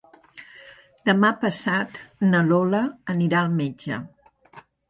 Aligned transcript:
Demà 1.09 1.29
passat 1.43 2.01
na 2.31 2.41
Lola 2.49 2.83
anirà 3.15 3.45
al 3.45 3.55
metge. 3.63 4.01